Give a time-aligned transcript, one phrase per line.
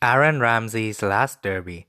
[0.00, 1.88] Aaron Ramsey's last derby.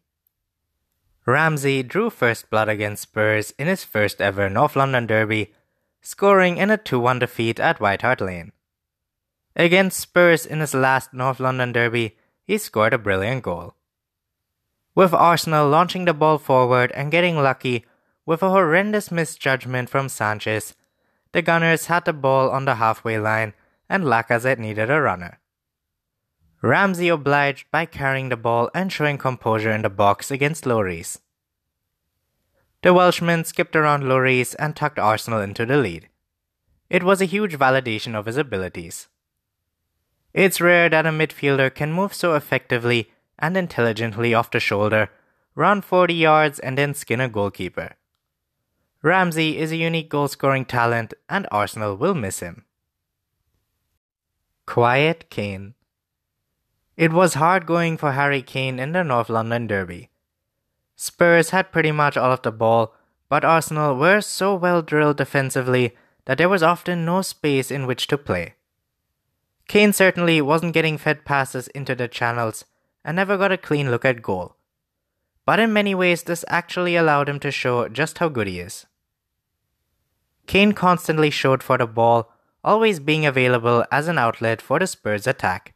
[1.28, 5.54] Ramsey drew first blood against Spurs in his first ever North London derby,
[6.02, 8.52] scoring in a 2 1 defeat at White Hart Lane.
[9.56, 13.76] Against Spurs in his last North London derby, he scored a brilliant goal.
[14.96, 17.86] With Arsenal launching the ball forward and getting lucky
[18.26, 20.74] with a horrendous misjudgment from Sanchez,
[21.32, 23.54] the Gunners had the ball on the halfway line
[23.88, 25.40] and Lacazette needed a runner.
[26.62, 31.20] Ramsey obliged by carrying the ball and showing composure in the box against Lloris.
[32.82, 36.10] The Welshman skipped around Lloris and tucked Arsenal into the lead.
[36.90, 39.08] It was a huge validation of his abilities.
[40.34, 45.10] It's rare that a midfielder can move so effectively and intelligently off the shoulder,
[45.56, 47.96] run 40 yards, and then skin a goalkeeper.
[49.02, 52.66] Ramsey is a unique goal scoring talent, and Arsenal will miss him.
[54.66, 55.74] Quiet Kane
[57.00, 60.10] it was hard going for Harry Kane in the North London Derby.
[60.98, 62.94] Spurs had pretty much all of the ball,
[63.30, 68.08] but Arsenal were so well drilled defensively that there was often no space in which
[68.08, 68.56] to play.
[69.70, 72.66] Kane certainly wasn't getting fed passes into the channels
[73.06, 74.58] and never got a clean look at goal.
[75.46, 78.86] But in many ways, this actually allowed him to show just how good he is.
[80.48, 82.30] Kane constantly showed for the ball,
[82.62, 85.74] always being available as an outlet for the Spurs attack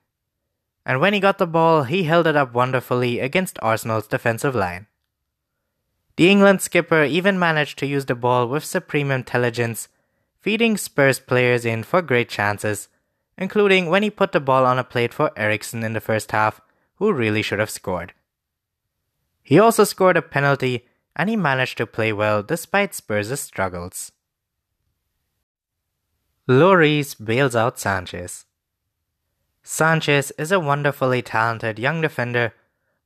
[0.85, 4.87] and when he got the ball, he held it up wonderfully against Arsenal's defensive line.
[6.15, 9.87] The England skipper even managed to use the ball with supreme intelligence,
[10.39, 12.89] feeding Spurs players in for great chances,
[13.37, 16.61] including when he put the ball on a plate for Eriksen in the first half,
[16.95, 18.13] who really should have scored.
[19.41, 24.11] He also scored a penalty, and he managed to play well despite Spurs' struggles.
[26.47, 28.45] Lloris bails out Sanchez.
[29.63, 32.53] Sanchez is a wonderfully talented young defender,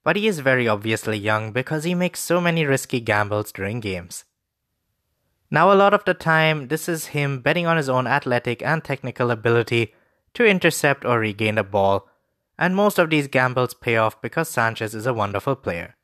[0.04, 4.26] but he is very obviously young because he makes so many risky gambles during games.
[5.52, 8.84] Now, a lot of the time, this is him betting on his own athletic and
[8.84, 9.94] technical ability
[10.34, 12.10] to intercept or regain the ball,
[12.58, 15.96] and most of these gambles pay off because Sanchez is a wonderful player.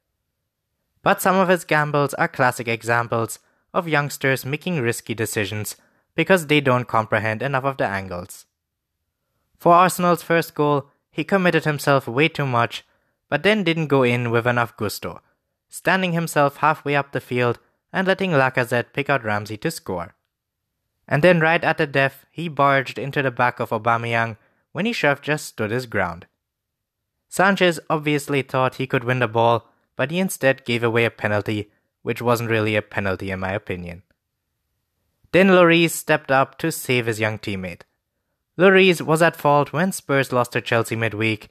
[1.02, 3.40] But some of his gambles are classic examples
[3.74, 5.76] of youngsters making risky decisions
[6.16, 8.46] because they don't comprehend enough of the angles.
[9.64, 12.84] For Arsenal's first goal, he committed himself way too much,
[13.30, 15.22] but then didn't go in with enough gusto,
[15.70, 17.60] standing himself halfway up the field
[17.94, 20.16] and letting Lacazette pick out Ramsey to score.
[21.08, 24.36] And then right at the death, he barged into the back of Aubameyang
[24.74, 26.28] when he should have just stood his ground.
[27.30, 31.72] Sanchez obviously thought he could win the ball, but he instead gave away a penalty,
[32.02, 34.04] which wasn't really a penalty in my opinion.
[35.32, 37.84] Then Lloris stepped up to save his young teammate.
[38.58, 41.50] Lloris was at fault when Spurs lost to Chelsea midweek,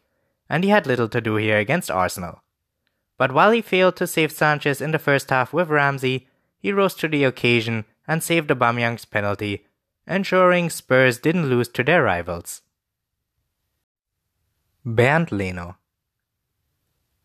[0.49, 2.43] and he had little to do here against Arsenal.
[3.19, 6.95] But while he failed to save Sanchez in the first half with Ramsey, he rose
[6.95, 9.67] to the occasion and saved Aubameyang's penalty,
[10.07, 12.63] ensuring Spurs didn't lose to their rivals.
[14.85, 15.77] Bernd Leno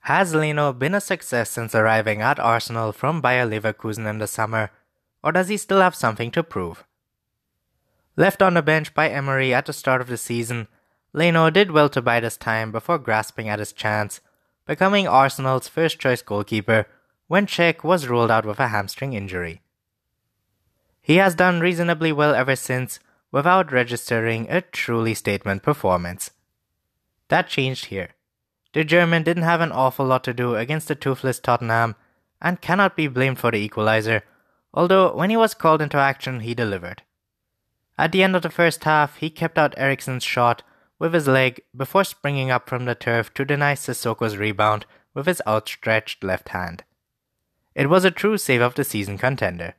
[0.01, 4.71] Has Leno been a success since arriving at Arsenal from Bayer Leverkusen in the summer,
[5.23, 6.83] or does he still have something to prove?
[8.19, 10.67] Left on the bench by Emery at the start of the season,
[11.13, 14.21] Leno did well to bide his time before grasping at his chance,
[14.65, 16.87] becoming Arsenal's first choice goalkeeper
[17.27, 19.61] when Cech was ruled out with a hamstring injury.
[20.99, 22.99] He has done reasonably well ever since
[23.31, 26.31] without registering a truly statement performance.
[27.27, 28.09] That changed here.
[28.73, 31.95] The German didn't have an awful lot to do against the toothless Tottenham
[32.41, 34.23] and cannot be blamed for the equalizer,
[34.73, 37.03] although when he was called into action, he delivered.
[37.97, 40.61] At the end of the first half, he kept out Eriksen's shot
[40.99, 45.41] with his leg before springing up from the turf to deny Sissoko's rebound with his
[45.47, 46.83] outstretched left hand.
[47.73, 49.75] It was a true save of the season contender.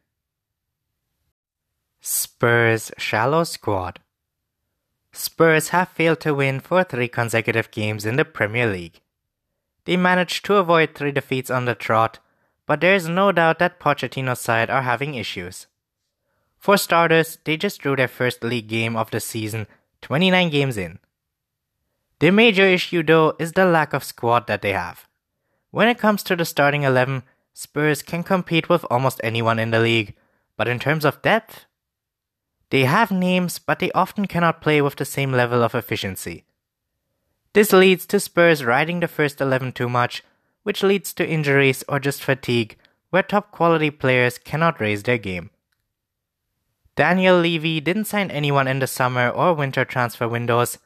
[2.01, 4.01] Spurs' shallow squad.
[5.12, 9.01] Spurs have failed to win for three consecutive games in the Premier League.
[9.84, 12.19] They managed to avoid three defeats on the trot,
[12.66, 15.66] but there is no doubt that Pochettino's side are having issues.
[16.59, 19.66] For starters, they just drew their first league game of the season
[20.03, 20.99] 29 games in.
[22.21, 25.09] The major issue, though, is the lack of squad that they have.
[25.71, 27.22] When it comes to the starting 11,
[27.55, 30.15] Spurs can compete with almost anyone in the league,
[30.57, 31.66] but in terms of depth,
[32.71, 36.45] they have names, but they often cannot play with the same level of efficiency.
[37.53, 40.22] This leads to Spurs riding the first 11 too much,
[40.65, 42.77] which leads to injuries or just fatigue,
[43.11, 45.51] where top quality players cannot raise their game.
[46.98, 50.78] Daniel Levy didn't sign anyone in the summer or winter transfer windows,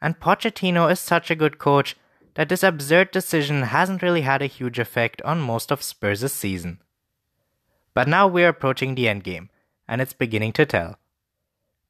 [0.00, 1.96] and Pochettino is such a good coach
[2.34, 6.78] that this absurd decision hasn't really had a huge effect on most of Spurs' season.
[7.94, 9.48] But now we're approaching the endgame,
[9.88, 11.00] and it's beginning to tell.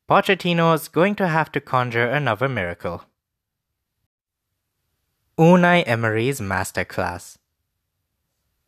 [0.08, 3.02] Pochettino's going to have to conjure another miracle.
[5.38, 7.36] Unai Emery's Masterclass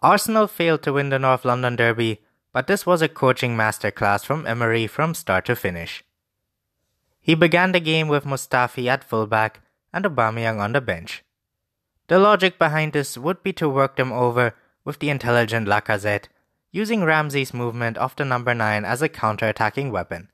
[0.01, 2.21] Arsenal failed to win the North London Derby,
[2.53, 6.05] but this was a coaching masterclass from Emery from start to finish.
[7.21, 9.61] He began the game with Mustafi at fullback
[9.93, 11.25] and Aubameyang on the bench.
[12.07, 14.55] The logic behind this would be to work them over
[14.85, 16.29] with the intelligent Lacazette,
[16.71, 20.31] using Ramsey's movement off the number 9 as a counter-attacking weapon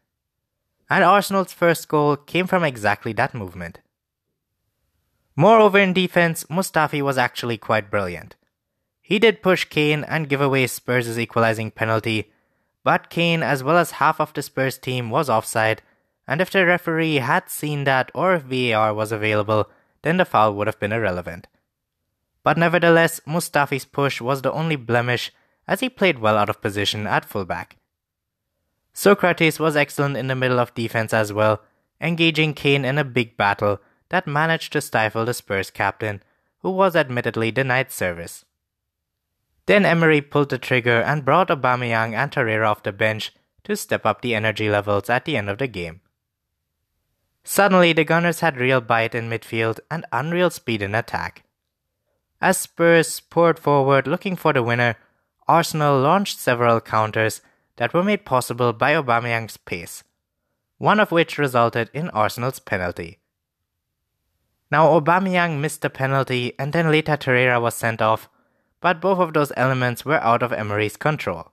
[0.91, 3.81] and Arsenal's first goal came from exactly that movement.
[5.37, 8.37] Moreover, in defense, Mustafi was actually quite brilliant.
[9.07, 12.33] He did push Kane and give away Spurs' equalizing penalty,
[12.83, 15.83] but Kane, as well as half of the Spurs team, was offside,
[16.27, 19.69] and if the referee had seen that or if VAR was available,
[20.01, 21.47] then the foul would have been irrelevant.
[22.43, 25.31] But nevertheless, Mustafi's push was the only blemish
[25.69, 27.77] as he played well out of position at fullback.
[28.95, 31.61] Sokratis was excellent in the middle of defense as well,
[32.01, 36.23] engaging Kane in a big battle that managed to stifle the Spurs captain,
[36.61, 38.47] who was admittedly denied service.
[39.67, 43.33] Then Emery pulled the trigger and brought Aubameyang and Torreira off the bench
[43.65, 46.01] to step up the energy levels at the end of the game.
[47.45, 51.45] Suddenly, the Gunners had real bite in midfield and unreal speed in attack.
[52.41, 54.97] As Spurs poured forward looking for the winner,
[55.47, 57.43] Arsenal launched several counters
[57.77, 60.05] that were made possible by Aubameyang's pace,
[60.79, 63.19] one of which resulted in Arsenal's penalty.
[64.71, 68.29] Now Aubameyang missed the penalty and then later Torreira was sent off,
[68.85, 71.53] but both of those elements were out of Emery's control.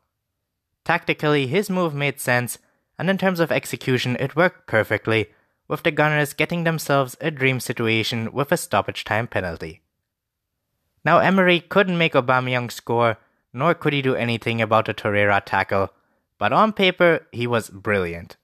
[0.84, 2.58] Tactically, his move made sense,
[3.00, 5.28] and in terms of execution, it worked perfectly,
[5.70, 9.82] with the Gunners getting themselves a dream situation with a stoppage time penalty.
[11.06, 13.18] Now Emery couldn't make Aubameyang score,
[13.54, 15.94] nor could he do anything about the Torreira tackle,
[16.38, 18.36] but on paper, he was brilliant.